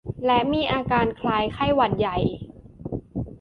[0.25, 2.17] และมีอาการคล้ายไข้หวัดใหญ่